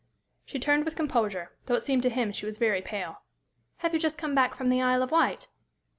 She 0.45 0.57
turned 0.57 0.83
with 0.83 0.95
composure, 0.95 1.51
though 1.67 1.75
it 1.75 1.83
seemed 1.83 2.01
to 2.01 2.09
him 2.09 2.31
she 2.31 2.47
was 2.47 2.57
very 2.57 2.81
pale. 2.81 3.21
"Have 3.85 3.93
you 3.93 3.99
just 3.99 4.17
come 4.17 4.33
back 4.33 4.55
from 4.55 4.69
the 4.69 4.81
Isle 4.81 5.03
of 5.03 5.11
Wight?" 5.11 5.47